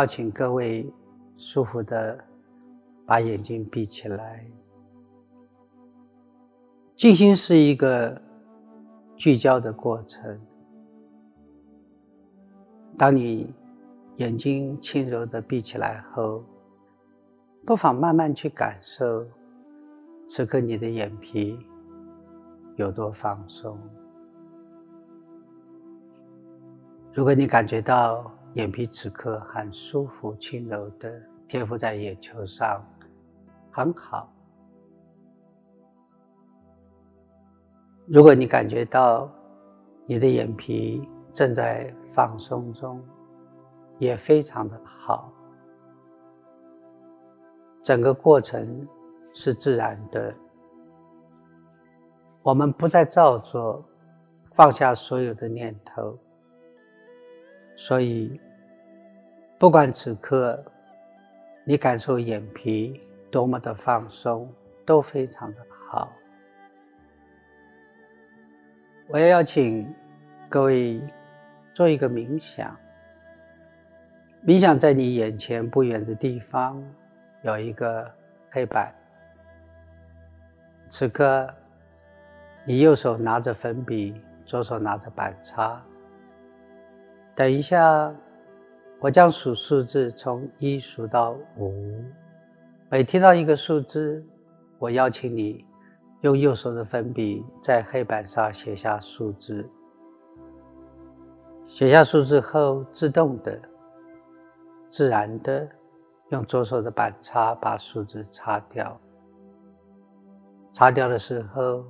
[0.00, 0.90] 邀请各位
[1.36, 2.18] 舒服的
[3.04, 4.50] 把眼睛闭起来。
[6.96, 8.18] 静心是一个
[9.14, 10.40] 聚焦的过程。
[12.96, 13.54] 当你
[14.16, 16.42] 眼睛轻柔的闭起来后，
[17.66, 19.26] 不妨慢慢去感受，
[20.26, 21.58] 此刻你的眼皮
[22.76, 23.78] 有多放松。
[27.12, 32.84] 如果你感觉到眼皮此刻很舒服、轻柔的贴附在眼球上，
[33.70, 34.32] 很好。
[38.06, 39.30] 如果你感觉到
[40.04, 43.00] 你的眼皮正在放松中，
[43.98, 45.32] 也非常的好。
[47.82, 48.86] 整个过程
[49.32, 50.34] 是自然的，
[52.42, 53.84] 我们不再造作，
[54.52, 56.18] 放下所有的念头。
[57.82, 58.38] 所以，
[59.58, 60.62] 不管此刻
[61.64, 63.00] 你感受眼皮
[63.30, 64.52] 多么的放松，
[64.84, 66.12] 都非常的好。
[69.08, 69.90] 我也要请
[70.46, 71.02] 各位
[71.72, 72.78] 做一个冥想，
[74.44, 76.84] 冥想在你眼前不远的地方。
[77.40, 78.06] 有一个
[78.50, 78.94] 黑板，
[80.90, 81.48] 此刻
[82.62, 85.82] 你右手拿着粉笔，左手拿着板擦。
[87.40, 88.14] 等一下，
[88.98, 91.72] 我将数数字，从一数到五。
[92.90, 94.22] 每听到一个数字，
[94.78, 95.64] 我邀请你
[96.20, 99.66] 用右手的粉笔在黑板上写下数字。
[101.66, 103.58] 写下数字后，自动的、
[104.90, 105.66] 自然的。
[106.28, 109.00] 用左手的板擦把数字擦掉，
[110.72, 111.86] 擦掉的时候，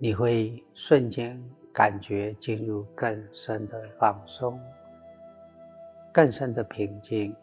[0.00, 1.40] 你会瞬间
[1.72, 4.60] 感觉进入更深的放松、
[6.12, 7.34] 更深的平静。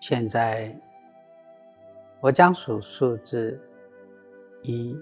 [0.00, 0.74] 现在，
[2.20, 3.60] 我将数数字
[4.62, 4.98] 一，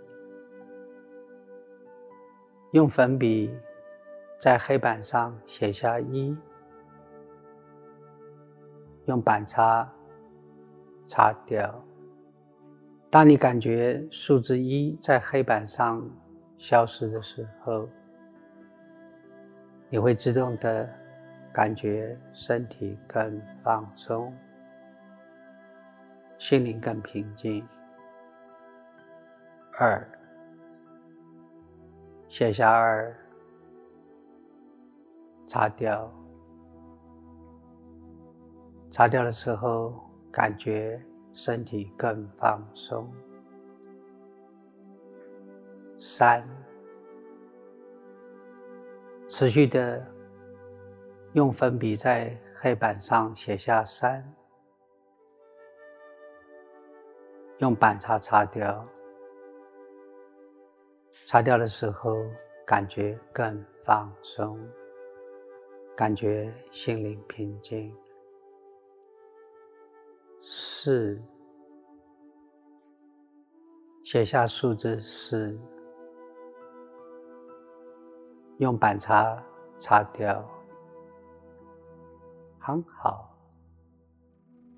[2.72, 3.54] 用粉笔
[4.38, 6.36] 在黑板上写下一。
[9.06, 9.90] 用板擦
[11.06, 11.82] 擦掉。
[13.08, 16.06] 当你感觉数字一在黑板上
[16.58, 17.88] 消失的时候，
[19.88, 20.92] 你会自动的
[21.52, 24.36] 感觉身体更放松，
[26.36, 27.66] 心灵更平静。
[29.78, 30.04] 二，
[32.26, 33.16] 写下二，
[35.46, 36.12] 擦掉。
[38.90, 39.94] 擦掉的时候，
[40.32, 41.00] 感觉
[41.32, 43.08] 身体更放松。
[45.98, 46.48] 三，
[49.26, 50.06] 持续的
[51.32, 54.32] 用粉笔在黑板上写下三，
[57.58, 58.88] 用板擦擦掉。
[61.26, 62.16] 擦掉的时候，
[62.64, 64.58] 感觉更放松，
[65.96, 67.94] 感觉心灵平静。
[70.40, 71.20] 四，
[74.02, 75.58] 写下数字四，
[78.58, 79.42] 用板擦
[79.78, 80.44] 擦掉，
[82.58, 83.36] 很好。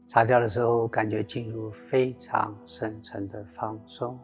[0.06, 4.18] 擦掉的时候，感觉进入非常深沉的放松，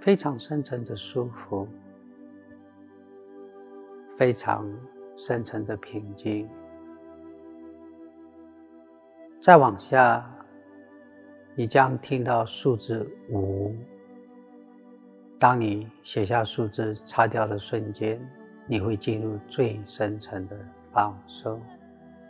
[0.00, 1.66] 非常深沉的舒服，
[4.16, 4.70] 非常
[5.16, 6.48] 深沉的平静。
[9.40, 10.24] 再往下，
[11.56, 13.74] 你将听到数字五。
[15.38, 18.20] 当你写下数字、擦掉的瞬间，
[18.66, 20.56] 你会进入最深层的
[20.88, 21.60] 放松、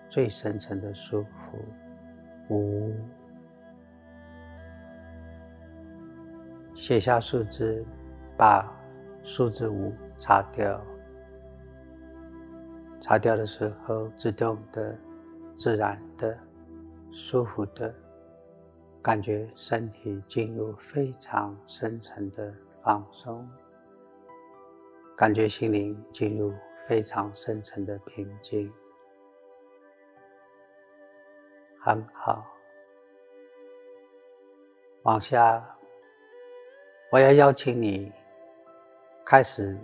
[0.08, 1.58] 最深层的舒服。
[2.50, 2.92] 五，
[6.74, 7.84] 写下数字，
[8.36, 8.70] 把
[9.22, 10.80] 数字五擦掉。
[13.00, 14.98] 擦掉的时候，自动的、
[15.56, 16.36] 自然的。
[17.12, 17.94] 舒服的
[19.00, 22.52] 感觉，身体进入非常深层的
[22.86, 23.44] 放松，
[25.16, 26.54] 感觉心灵进入
[26.86, 28.72] 非常深层的平静，
[31.80, 32.46] 很好。
[35.02, 35.76] 往下，
[37.10, 38.12] 我要邀请你
[39.24, 39.76] 开始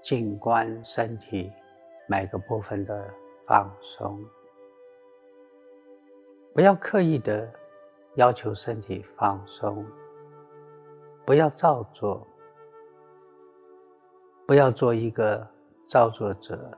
[0.00, 1.52] 静观身体
[2.08, 3.12] 每个部分的
[3.46, 4.18] 放松。
[6.54, 7.52] 不要刻意的
[8.14, 9.86] 要求身体放松，
[11.26, 12.26] 不要照做，
[14.46, 15.44] 不要做一个
[15.88, 16.70] 造作者，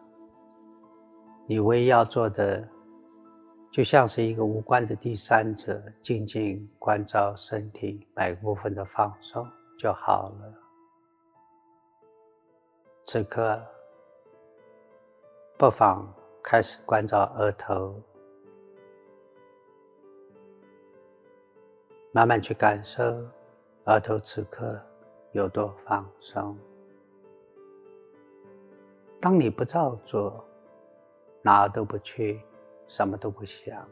[1.46, 2.66] 你唯一要做的，
[3.70, 10.54] 就像是一个无关的第三者，静静关照身体每个部分的放松就好了。
[13.04, 13.62] 此刻，
[15.58, 16.10] 不妨
[16.42, 18.02] 开始关照额头，
[22.12, 23.02] 慢慢去感受
[23.84, 24.82] 额头此刻
[25.32, 26.56] 有多放松。
[29.20, 30.44] 当你不照做，
[31.42, 32.40] 哪都不去，
[32.86, 33.88] 什么都不想，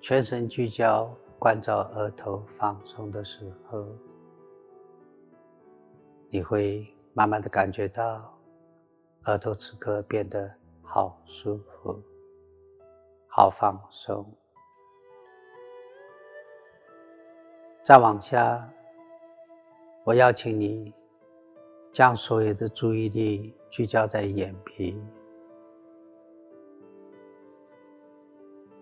[0.00, 1.08] 全神聚焦
[1.38, 3.86] 关照额头放松的时候，
[6.30, 8.36] 你会慢慢的感觉到
[9.26, 10.52] 额头此刻变得
[10.82, 12.02] 好舒服、
[13.28, 14.26] 好放松。
[17.84, 18.68] 再往下，
[20.02, 20.92] 我邀请你
[21.94, 25.00] 将所有的注意力聚焦在眼皮。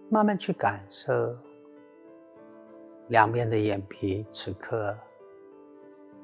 [0.09, 1.37] 慢慢去感受
[3.09, 4.97] 两边的眼皮此刻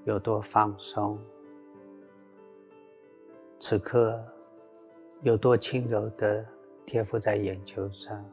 [0.04, 1.18] 有多放松，
[3.58, 4.18] 此刻
[5.20, 6.42] 有多轻柔的
[6.86, 8.24] 贴附在眼球上。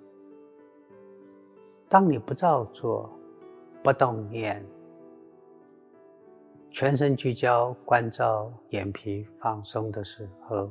[1.89, 3.09] 当你不照做、
[3.83, 4.65] 不动念，
[6.77, 10.69] 全身聚焦关照眼皮放松的时候，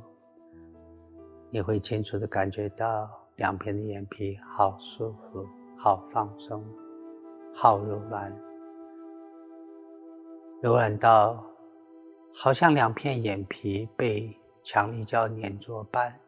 [1.48, 3.08] 你会清楚的感觉到。
[3.36, 5.44] 两边的眼皮好舒服，
[5.78, 6.62] 好放松，
[7.54, 8.30] 好柔软，
[10.60, 11.42] 柔软到
[12.34, 16.20] 好像两片眼皮被强力胶粘着般，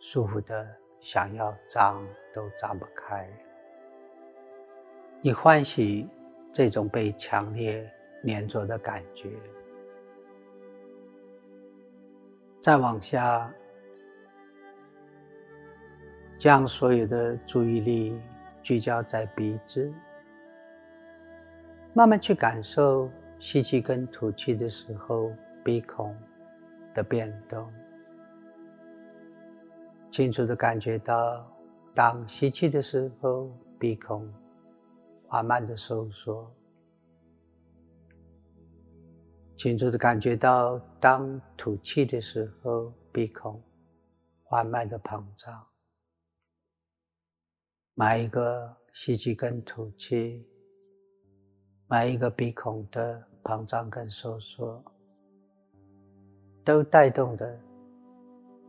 [0.00, 0.68] 舒服的
[0.98, 2.04] 想要张
[2.34, 3.30] 都张不开。
[5.22, 6.06] 你欢喜
[6.52, 7.90] 这种被强烈
[8.24, 9.30] 粘着的感觉，
[12.60, 13.52] 再往下。
[16.38, 18.16] 将所有的注意力
[18.62, 19.92] 聚焦在鼻子，
[21.92, 23.10] 慢慢去感受
[23.40, 25.32] 吸气跟吐气的时候
[25.64, 26.16] 鼻孔
[26.94, 27.68] 的变动，
[30.12, 31.44] 清楚的感觉到，
[31.92, 34.32] 当吸气的时候鼻孔
[35.26, 36.48] 缓慢的收缩，
[39.58, 43.60] 清楚的感觉到，当吐气的时候鼻孔
[44.44, 45.66] 缓慢的膨胀。
[47.94, 50.46] 每一个吸气跟吐气，
[51.88, 54.80] 每一个鼻孔的膨胀跟收缩，
[56.64, 57.60] 都带动的，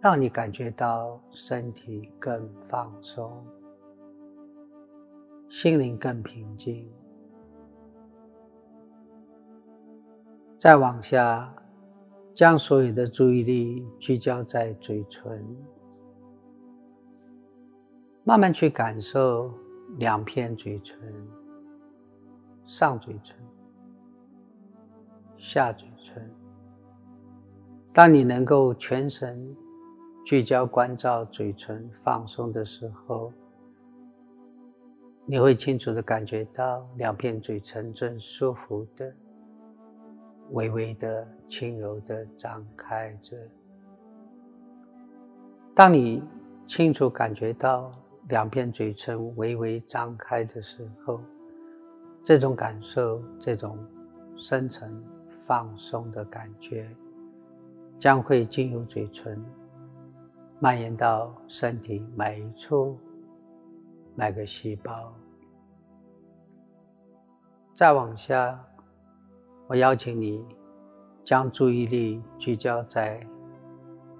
[0.01, 3.45] 让你感觉到身体更放松，
[5.49, 6.91] 心灵更平静。
[10.59, 11.55] 再往下，
[12.35, 15.41] 将所有的注意力聚焦在嘴唇。
[18.25, 19.53] 慢慢去感受
[19.99, 20.99] 两片嘴唇，
[22.65, 23.37] 上嘴唇、
[25.37, 26.29] 下嘴唇。
[27.93, 29.55] 当你能够全神
[30.25, 33.31] 聚焦关照嘴唇放松的时候，
[35.25, 39.15] 你会清楚的感觉到两片嘴唇正舒服的、
[40.51, 43.37] 微微的、轻柔的张开着。
[45.75, 46.23] 当你
[46.67, 47.91] 清楚感觉到。
[48.27, 51.19] 两片嘴唇微微张开的时候，
[52.23, 53.75] 这种感受，这种
[54.35, 56.87] 深层放松的感觉，
[57.97, 59.43] 将会进入嘴唇，
[60.59, 62.99] 蔓延到身体每一处、
[64.13, 65.11] 每个细胞。
[67.73, 68.63] 再往下，
[69.69, 70.43] 我邀请你
[71.23, 73.23] 将注意力聚焦在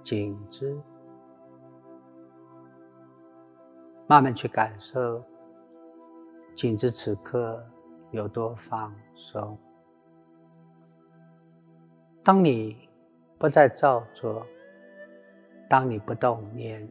[0.00, 0.80] 颈子。
[4.06, 5.20] 慢慢去感受
[6.54, 7.60] 颈子此刻
[8.12, 9.58] 有多放松。
[12.22, 12.88] 当你
[13.36, 14.46] 不再照做，
[15.68, 16.88] 当你不动念，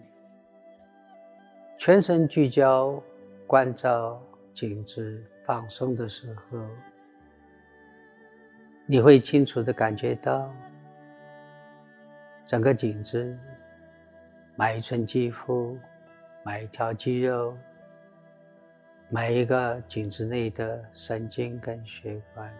[1.77, 3.01] 全神聚焦
[3.47, 4.21] 关照
[4.53, 6.59] 颈子放松的时候，
[8.91, 10.51] 你会清楚的感觉到
[12.43, 13.37] 整个颈子
[14.55, 15.77] 每一寸肌肤。
[16.41, 17.55] 每一条肌肉，
[19.09, 22.51] 每一个颈子内的神经跟血管，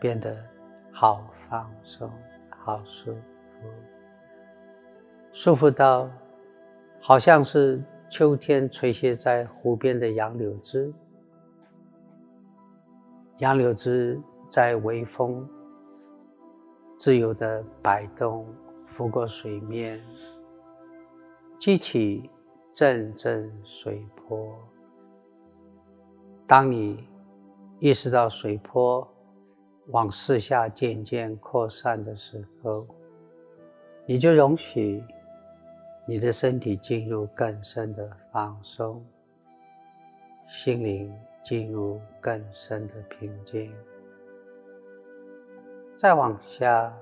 [0.00, 0.42] 变得
[0.90, 2.10] 好放松、
[2.48, 3.68] 好舒服，
[5.32, 6.08] 舒服到
[7.00, 10.94] 好像是秋天垂泻在湖边的杨柳枝，
[13.38, 14.18] 杨柳枝
[14.52, 15.48] 在微风
[16.98, 18.46] 自由的摆动，
[18.86, 19.98] 拂过水面。
[21.58, 22.28] 激起
[22.74, 24.54] 阵阵水波。
[26.46, 27.08] 当你
[27.78, 29.08] 意识到水波
[29.86, 32.86] 往四下渐渐扩散的时候，
[34.04, 35.02] 你就容许
[36.06, 39.02] 你的身体进入更深的放松，
[40.46, 41.10] 心灵
[41.42, 43.72] 进入更深的平静。
[46.02, 46.92] 再往下，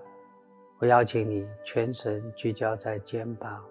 [0.79, 3.65] 我邀请你全神聚焦在肩膀，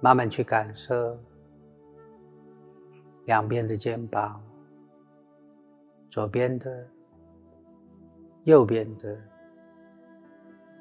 [0.00, 1.18] 慢慢去感受
[3.24, 4.40] 两边的肩膀，
[6.08, 6.86] 左边的、
[8.44, 9.18] 右边的，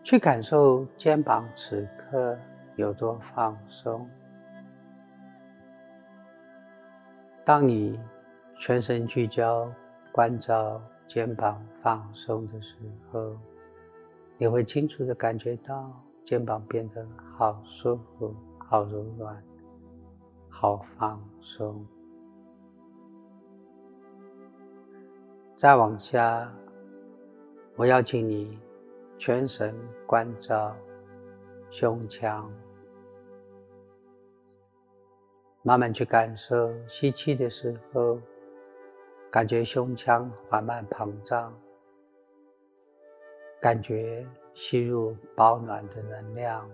[0.04, 2.38] 去感受肩膀此刻
[2.76, 4.08] 有多放松。
[7.44, 8.00] 当你
[8.54, 9.68] 全神聚焦
[10.12, 10.80] 关照。
[11.14, 12.76] 肩膀放松的时
[13.12, 13.38] 候，
[14.36, 19.44] 你会清楚的感觉到肩膀变得好舒服、好柔软、
[20.50, 21.86] 好放松。
[25.56, 26.52] 再往下，
[27.76, 28.60] 我邀请你
[29.16, 29.72] 全神
[30.08, 30.76] 关照
[31.70, 32.52] 胸腔，
[35.62, 38.20] 慢慢去感受吸气的时候。
[39.34, 41.52] 感觉胸腔缓慢膨胀，
[43.60, 44.24] 感觉
[44.54, 46.70] 吸入保暖的能量，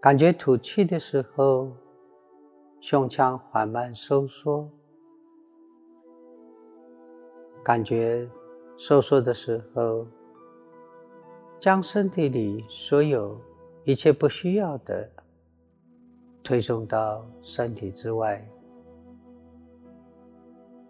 [0.00, 1.70] 感觉吐气的时候，
[2.80, 4.68] 胸腔缓慢收缩，
[7.62, 8.28] 感觉
[8.76, 10.04] 收缩的时候，
[11.60, 13.40] 将身体里所有
[13.84, 15.08] 一切不需要的
[16.42, 18.44] 推送到身体之外。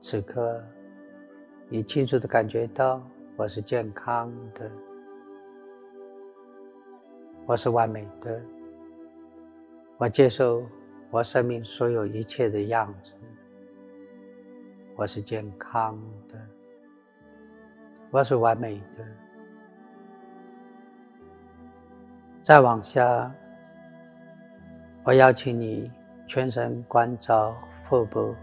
[0.05, 0.61] 此刻，
[1.69, 3.01] 你清楚的感觉到
[3.37, 4.69] 我是健康的，
[7.47, 8.43] 我是完美的，
[9.99, 10.67] 我接受
[11.09, 13.15] 我生命所有一切的样子，
[14.97, 16.37] 我是健康的，
[18.11, 19.07] 我是完美的。
[22.43, 23.33] 再往下，
[25.05, 25.89] 我邀请你
[26.27, 28.35] 全神关照腹部。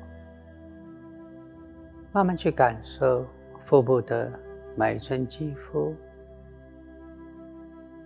[2.12, 3.24] 慢慢去感受
[3.64, 4.32] 腹部的
[4.76, 5.96] 每一寸肌肤、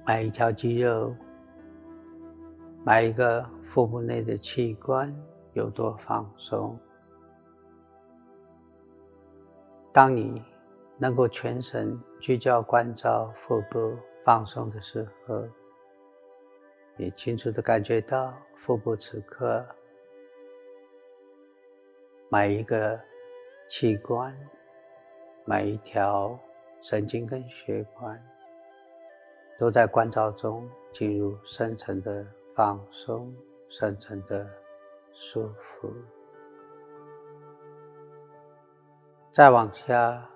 [0.05, 1.15] 每一条肌肉、
[2.85, 5.15] 每一个腹部内的器官
[5.53, 6.77] 有多放松。
[9.93, 10.43] 当你
[10.97, 15.47] 能够全神聚焦关照腹部放松的时候，
[16.97, 19.65] 你清楚的感觉到腹部此刻
[22.29, 22.99] 每一个。
[23.67, 24.37] 器官，
[25.45, 26.37] 每一条
[26.81, 28.23] 神经跟血管，
[29.57, 33.33] 都在关照中进入深层的放松、
[33.69, 34.47] 深层的
[35.11, 35.91] 舒服。
[39.31, 40.29] 再往下，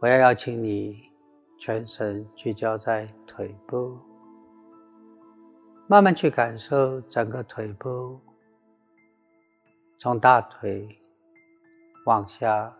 [0.00, 1.10] 我要邀请你
[1.58, 3.98] 全神聚焦在腿部，
[5.86, 8.20] 慢慢去感受整个腿部，
[9.96, 11.00] 从大腿。
[12.06, 12.72] 往下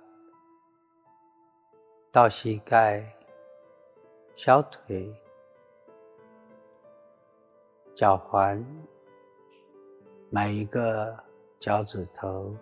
[2.12, 3.04] 到膝盖、
[4.36, 5.12] 小腿、
[7.92, 8.64] 脚踝，
[10.30, 11.12] 每一个
[11.58, 12.54] 脚趾头。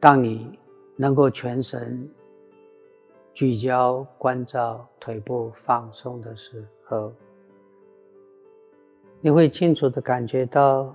[0.00, 0.58] 当你
[0.96, 2.12] 能够全神
[3.32, 7.12] 聚焦关照腿部放松的时候，
[9.20, 10.92] 你会清楚的感觉到。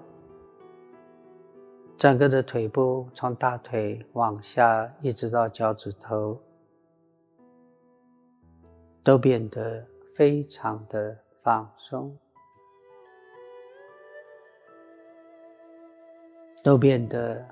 [2.01, 6.35] 整个的腿部从大腿往下一直到脚趾头，
[9.03, 12.17] 都变得非常的放松，
[16.63, 17.45] 都变得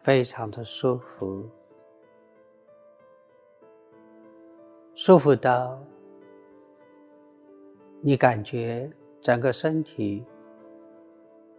[0.00, 1.48] 非常的舒服，
[4.92, 5.78] 舒服到
[8.00, 10.26] 你感觉整个身体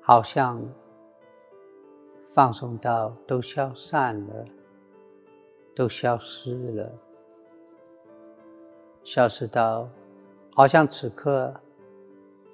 [0.02, 0.62] 好像。
[2.34, 4.46] 放松到都消散了，
[5.76, 6.90] 都消失了，
[9.04, 9.90] 消失到
[10.56, 11.54] 好像此刻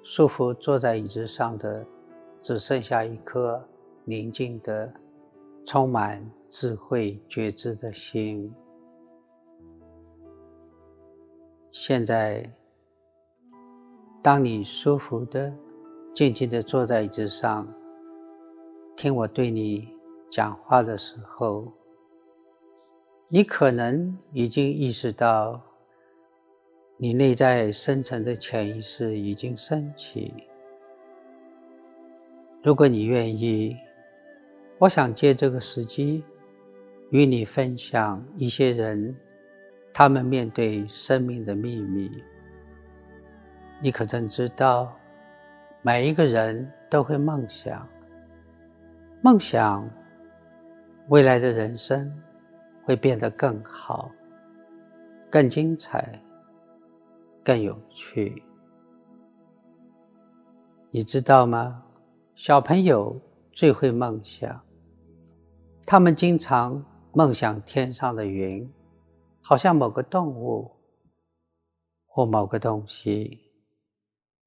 [0.02, 1.86] 舒服坐在椅子上的
[2.42, 3.64] 只剩下一颗
[4.04, 4.92] 宁静的、
[5.64, 8.52] 充满智慧觉知的心。
[11.70, 12.52] 现在，
[14.20, 15.54] 当你舒服的、
[16.12, 17.72] 静静的坐在椅子上。
[18.98, 19.88] 听我对你
[20.28, 21.72] 讲话的时候，
[23.28, 25.62] 你可能已经意识到
[26.96, 30.34] 你内在深层的潜意识已经升起。
[32.60, 33.76] 如果你愿意，
[34.78, 36.24] 我想借这个时机
[37.10, 39.14] 与你分享一些人
[39.94, 42.10] 他们面对生命的秘密。
[43.80, 44.92] 你可曾知道，
[45.82, 47.88] 每一个人都会梦想，
[49.28, 49.86] 梦想
[51.08, 52.10] 未来的人生
[52.82, 54.10] 会变得更好、
[55.28, 56.18] 更精彩。
[57.44, 58.42] 更有趣，
[60.90, 61.84] 你知道吗？
[62.34, 63.20] 小朋友
[63.52, 64.58] 最会梦想，
[65.84, 66.82] 他们经常
[67.12, 68.66] 梦想天上的云，
[69.42, 70.70] 好像某个动物
[72.06, 73.38] 或某个东西。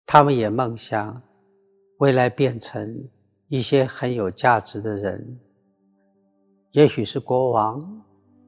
[0.07, 1.21] 他们也梦想
[2.00, 3.07] 未来变成
[3.51, 5.38] 一些很有价值的人，
[6.72, 8.01] 也许是国王，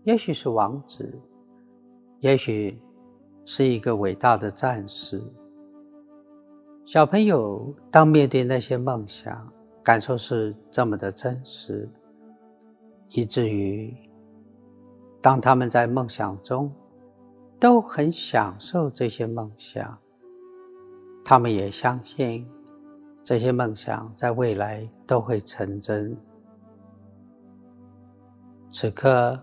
[0.05, 1.13] 也许是王子，
[2.21, 2.79] 也许。
[3.45, 5.21] 是一个伟大的战士。
[6.85, 9.51] 小朋友当面对那些梦想，
[9.83, 11.89] 感受是这么的真实，
[13.09, 13.93] 以至于
[15.21, 16.71] 当他们在梦想中
[17.59, 19.97] 都很享受这些梦想，
[21.25, 22.47] 他们也相信
[23.23, 26.15] 这些梦想在未来都会成真。
[28.69, 29.39] 此刻，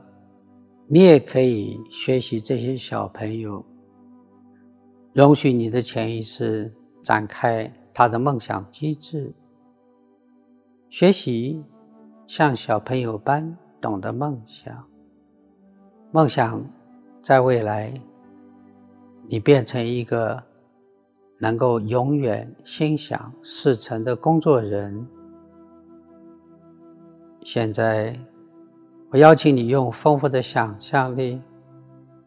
[0.86, 3.64] 你也可以学习这些小朋友。
[5.12, 9.32] 容许你的潜意识展开他的梦想机制，
[10.88, 11.64] 学习
[12.26, 14.86] 像小朋友般懂得梦想。
[16.12, 16.64] 梦想
[17.22, 17.94] 在未来，
[19.28, 20.42] 你变成一个
[21.40, 25.06] 能够永远心想事成的工作人。
[27.42, 28.14] 现在，
[29.10, 31.40] 我邀请你用丰富的想象力，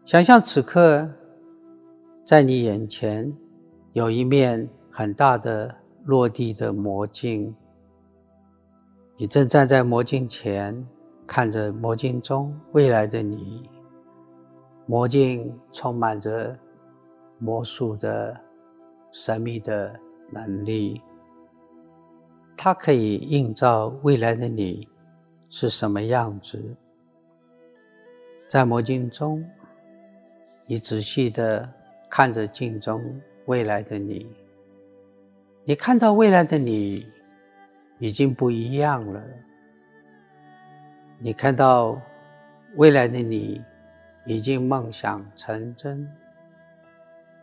[0.04, 1.10] 想象此刻。
[2.26, 3.36] 在你眼前
[3.92, 7.54] 有一面很大的落地的魔镜，
[9.18, 10.88] 你正站在魔镜前，
[11.28, 13.70] 看着魔镜中未来的你。
[14.86, 16.58] 魔镜充满着
[17.38, 18.36] 魔术的
[19.14, 19.98] 神秘的
[20.30, 21.02] 能力，
[22.58, 24.86] 它可以映照未来的你
[25.50, 26.62] 是什么样子。
[28.50, 29.42] 在魔镜中，
[30.66, 31.72] 你仔细的。
[32.16, 33.04] 看着镜中
[33.48, 34.30] 未来的你，
[35.64, 37.08] 你看到未来的你
[37.98, 39.20] 已经不一样了。
[41.18, 42.00] 你看到
[42.76, 43.64] 未来的你
[44.28, 46.08] 已经梦想成真。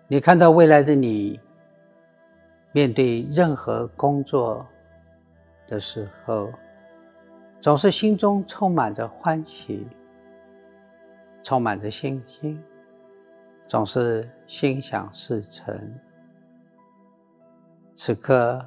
[0.07, 1.41] 你看到未来的你
[2.73, 4.67] 面对任何工作
[5.67, 6.49] 的时候，
[7.61, 9.87] 总是心中充满着欢喜，
[11.43, 12.63] 充满着信心。
[13.67, 15.95] 总是心想事成。
[17.95, 18.61] 此刻，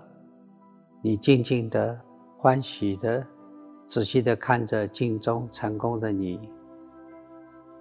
[1.01, 1.99] 你静静的、
[2.37, 3.25] 欢喜的、
[3.85, 6.49] 仔细的看着镜中成功的你。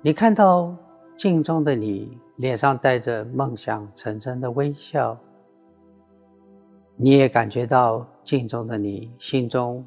[0.01, 0.75] 你看到
[1.17, 5.17] 镜中的你脸上带着梦想成真的微笑，
[6.97, 9.85] 你也感觉到镜中的你心中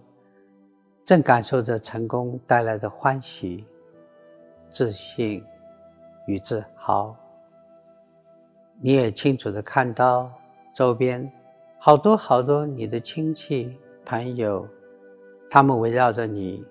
[1.06, 3.64] 正感受着成功带来的欢喜、
[4.70, 5.44] 自信
[6.28, 7.16] 与自豪。
[8.82, 10.30] 你也清楚的看到
[10.74, 11.32] 周边
[11.80, 14.68] 好多好多你的亲戚朋友，
[15.50, 16.66] 他们围绕着你，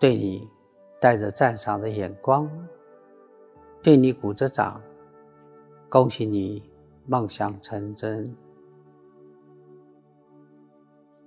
[0.00, 0.48] 对你
[1.00, 2.48] 带着赞赏的眼光，
[3.82, 4.80] 对你鼓着掌，
[5.90, 6.62] 恭喜你
[7.06, 8.34] 梦想成真。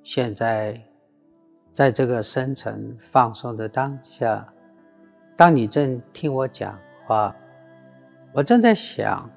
[0.05, 0.79] 现在，
[1.73, 4.47] 在这个深沉放松的当下，
[5.35, 7.35] 当你正听我讲话，
[8.31, 9.27] 我正在想。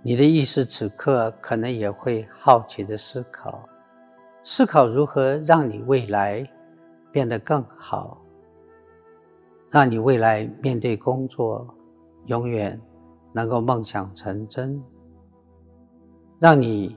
[0.00, 3.68] 你的意识此刻可能也会好奇的思考，
[4.44, 6.48] 思考如何让你未来
[7.10, 8.22] 变得更好，
[9.68, 11.66] 让你未来面对工作
[12.26, 12.80] 永远
[13.32, 14.80] 能够梦想成真，
[16.38, 16.96] 让你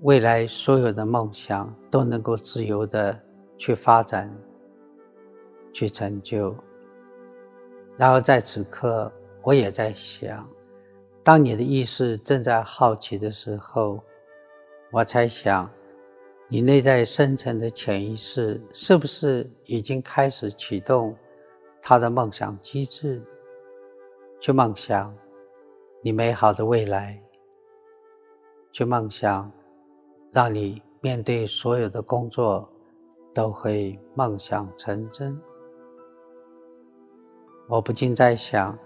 [0.00, 3.20] 未来所有的梦想都能够自由的
[3.58, 4.34] 去发展、
[5.74, 6.56] 去成就。
[7.98, 10.48] 然后在此刻，我也在想。
[11.22, 14.02] 当你的意识正在好奇的时候，
[14.90, 15.70] 我猜想，
[16.48, 21.14] 你内在深层的潜意识是不是已经开始启动
[21.82, 23.22] 他的梦想机制，
[24.40, 25.14] 去梦想
[26.00, 27.22] 你美好的未来，
[28.72, 29.52] 去梦想
[30.32, 32.66] 让你面对所有的工作
[33.34, 35.38] 都会梦想成真。
[37.68, 38.78] 我不禁在想，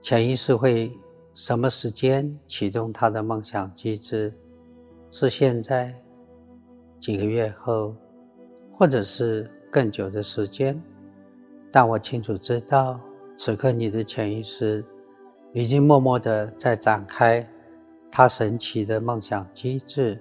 [0.00, 0.96] 潜意识会。
[1.34, 4.34] 什么时间启动他的梦想机制？
[5.10, 5.94] 是现在、
[7.00, 7.96] 几个月后，
[8.76, 10.78] 或者是更久的时间？
[11.70, 13.00] 但我清楚知道，
[13.34, 14.84] 此刻你的潜意识
[15.54, 17.48] 已经默默的在展开
[18.10, 20.20] 它神奇的梦想机制，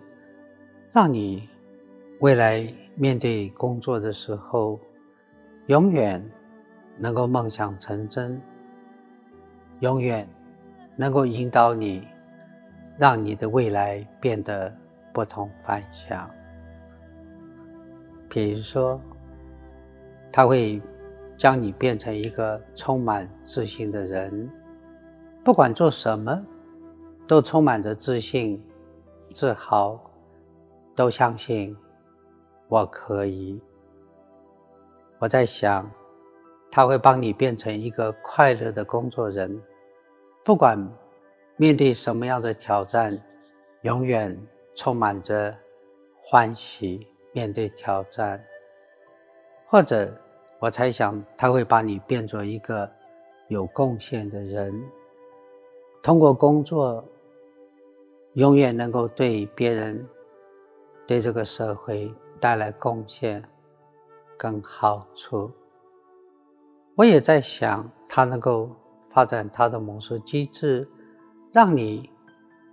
[0.91, 1.47] 让你
[2.19, 4.79] 未来面对工作的时候，
[5.67, 6.23] 永远
[6.97, 8.41] 能够梦想成真，
[9.79, 10.27] 永远。
[10.97, 12.05] 能够引导你，
[12.97, 14.71] 让你的未来变得
[15.13, 16.29] 不同凡响。
[18.29, 19.01] 比如说，
[20.31, 20.81] 他会
[21.37, 24.47] 将你变成一个充满自信的人，
[25.43, 26.45] 不管做什么，
[27.25, 28.61] 都充满着自信、
[29.29, 29.97] 自豪，
[31.01, 31.75] 都相信
[32.67, 33.59] 我可以。
[35.17, 35.89] 我在想，
[36.69, 39.59] 他会帮你变成一个快乐的工作人。
[40.45, 40.77] 不管
[41.57, 43.19] 面对什么样的挑战，
[43.81, 44.39] 永远
[44.75, 45.57] 充满着
[46.21, 47.07] 欢喜。
[47.33, 48.43] 面对挑战，
[49.65, 50.13] 或者
[50.59, 52.87] 我猜想他会把你变作一个
[53.47, 54.83] 有贡献的人，
[56.03, 57.03] 通过工作，
[58.33, 60.05] 永远能够对别人、
[61.11, 63.43] 对这个社会带来贡献
[64.37, 65.51] 跟好处。
[66.95, 68.69] 我也在想，他能够。
[69.13, 70.87] 发展它的模式机制，
[71.51, 72.09] 让你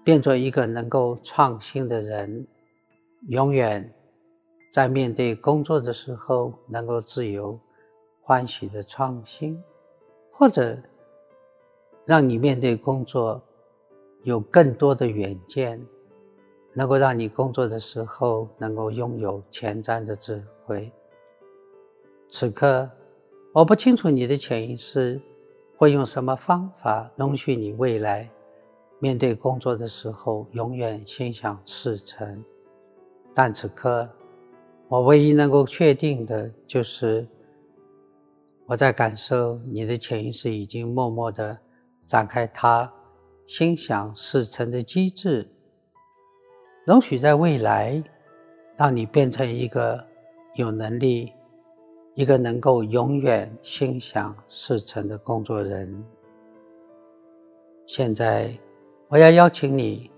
[0.05, 2.47] 变做一个能够创新的人，
[3.27, 3.93] 永远
[4.71, 7.59] 在面对工作的时候能够自由、
[8.23, 9.61] 欢喜的创新，
[10.31, 10.79] 或者
[12.05, 13.43] 让你面对工作
[14.23, 15.85] 有更多的远见，
[16.79, 20.93] 能够让你工作的时候能够拥有前瞻的智慧。
[22.29, 22.89] 此刻，
[23.53, 25.21] 我不清楚你的潜意识。
[25.77, 28.29] 会用什么方法容许你未来
[28.99, 32.45] 面对工作的时候永远心想事成？
[33.33, 34.09] 但此刻，
[34.89, 37.29] 我唯一能够确定的就是，
[38.67, 41.57] 我在感受你的潜意识已经默默的
[42.09, 42.93] 展开它
[43.47, 45.49] 心想事成的机制，
[46.89, 48.03] 容许在未来
[48.75, 50.03] 让你变成一个
[50.55, 51.31] 有能力。
[52.15, 56.03] 一个能够永远心想事成的工作人。
[57.87, 58.59] 现在，
[59.07, 60.11] 我要邀请你，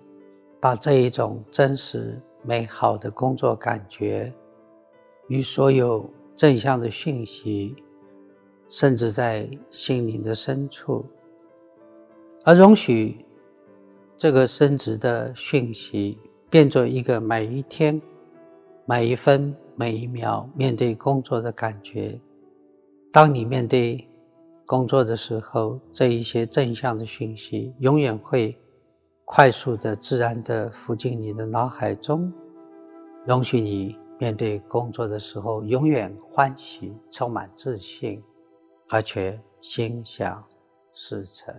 [0.60, 4.32] 把这一种真实美好的工作感觉，
[5.26, 7.74] 与所有正向的讯息，
[8.68, 11.04] 甚至在心灵的深处，
[12.44, 13.26] 而容许
[14.16, 16.16] 这个升职的讯息，
[16.50, 17.98] 变作一个每一天、
[18.84, 19.56] 每一分。
[19.76, 22.20] 每一秒面对工作的感觉，
[23.10, 24.06] 当你面对
[24.66, 28.54] 工作的时候，这一些正向的讯息永远会
[29.24, 32.30] 快速的、自然的浮进你的脑海中，
[33.26, 38.22] 容许你面对工作的时候永远欢喜、充满自信，
[38.90, 40.44] 而且心想
[40.92, 41.54] 事成。